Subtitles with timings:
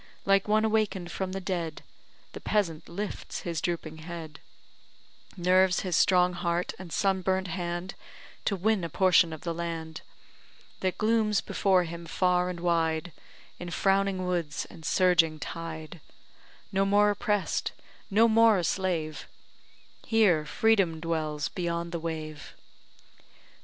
[0.25, 1.83] Like one awaken'd from the dead,
[2.33, 4.39] The peasant lifts his drooping head,
[5.37, 7.93] Nerves his strong heart and sunburnt hand,
[8.45, 10.01] To win a potion of the land,
[10.79, 13.11] That glooms before him far and wide
[13.59, 16.01] In frowning woods and surging tide
[16.71, 17.69] No more oppress'd,
[18.09, 19.27] no more a slave,
[20.07, 22.55] Here freedom dwells beyond the wave.